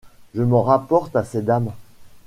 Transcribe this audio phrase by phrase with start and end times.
[0.33, 1.69] Je m’en rapporte à ces dames.